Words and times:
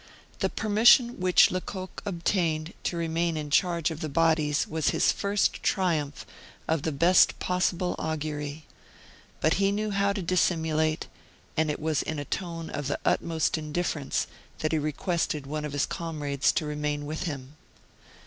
The 0.39 0.49
permission 0.49 1.19
which 1.19 1.51
Lecoq 1.51 2.01
obtained 2.07 2.73
to 2.85 2.97
remain 2.97 3.37
in 3.37 3.51
charge 3.51 3.91
of 3.91 3.99
the 3.99 4.09
bodies 4.09 4.65
was 4.67 4.89
his 4.89 5.11
first 5.11 5.61
triumph 5.61 6.25
of 6.67 6.81
the 6.81 6.91
best 6.91 7.37
possible 7.37 7.95
augury; 7.99 8.65
but 9.41 9.53
he 9.61 9.71
knew 9.71 9.91
how 9.91 10.11
to 10.11 10.23
dissimulate, 10.23 11.05
and 11.55 11.69
it 11.69 11.79
was 11.79 12.01
in 12.01 12.17
a 12.17 12.25
tone 12.25 12.71
of 12.71 12.87
the 12.87 12.97
utmost 13.05 13.59
indifference 13.59 14.25
that 14.57 14.71
he 14.71 14.79
requested 14.79 15.45
one 15.45 15.65
of 15.65 15.71
his 15.73 15.85
comrades 15.85 16.51
to 16.53 16.65
remain 16.65 17.05
with 17.05 17.25
him. 17.25 17.55